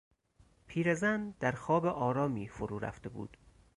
پیرزن 0.67 1.33
در 1.39 1.51
خواب 1.51 1.85
آرامی 1.85 2.47
فرورفته 2.47 3.09
بود. 3.09 3.37